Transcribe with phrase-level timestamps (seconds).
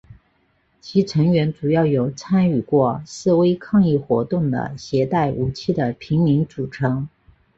[0.81, 7.07] 其成员主要由曾参与过示威抗议活动的携带武器的平民组成。